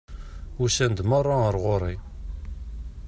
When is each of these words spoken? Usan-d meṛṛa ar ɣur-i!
Usan-d 0.63 0.99
meṛṛa 1.09 1.35
ar 1.47 1.55
ɣur-i! 1.63 1.95